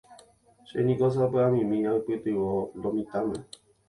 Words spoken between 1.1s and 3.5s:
sapy'amimi aipytyvõ lo mitãme.